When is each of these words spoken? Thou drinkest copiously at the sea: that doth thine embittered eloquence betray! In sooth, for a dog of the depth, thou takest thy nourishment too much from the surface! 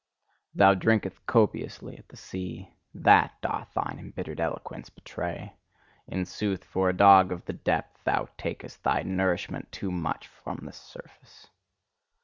Thou 0.55 0.73
drinkest 0.73 1.23
copiously 1.27 1.95
at 1.95 2.07
the 2.07 2.17
sea: 2.17 2.73
that 2.91 3.39
doth 3.39 3.71
thine 3.75 3.99
embittered 3.99 4.39
eloquence 4.39 4.89
betray! 4.89 5.53
In 6.07 6.25
sooth, 6.25 6.63
for 6.63 6.89
a 6.89 6.97
dog 6.97 7.31
of 7.31 7.45
the 7.45 7.53
depth, 7.53 8.03
thou 8.03 8.27
takest 8.35 8.81
thy 8.83 9.03
nourishment 9.03 9.71
too 9.71 9.91
much 9.91 10.27
from 10.27 10.65
the 10.65 10.73
surface! 10.73 11.49